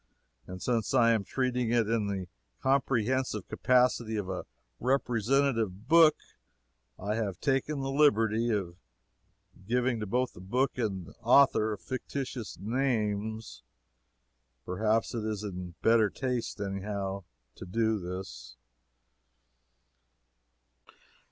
And 0.47 0.63
since 0.63 0.95
I 0.95 1.11
am 1.11 1.23
treating 1.23 1.69
it 1.69 1.87
in 1.87 2.07
the 2.07 2.27
comprehensive 2.59 3.47
capacity 3.47 4.15
of 4.15 4.29
a 4.29 4.47
representative 4.79 5.87
book, 5.87 6.15
I 6.97 7.13
have 7.13 7.39
taken 7.39 7.81
the 7.81 7.91
liberty 7.91 8.49
of 8.49 8.77
giving 9.67 9.99
to 9.99 10.07
both 10.07 10.33
book 10.33 10.75
and 10.79 11.13
author 11.21 11.77
fictitious 11.77 12.57
names. 12.57 13.61
Perhaps 14.65 15.13
it 15.13 15.23
is 15.23 15.43
in 15.43 15.75
better 15.83 16.09
taste, 16.09 16.59
any 16.59 16.81
how, 16.81 17.25
to 17.53 17.65
do 17.67 17.99
this. 17.99 18.55